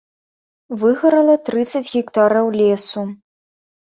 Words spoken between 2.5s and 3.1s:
лесу.